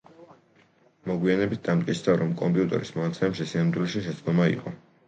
მოგვიანებით 1.11 1.61
დამტკიცდა, 1.69 2.17
რომ 2.23 2.35
კომპიუტერის 2.43 2.95
მონაცემებში 2.99 3.51
სინამდვილეში 3.55 4.07
შეცდომა 4.11 4.55
იყო. 4.59 4.79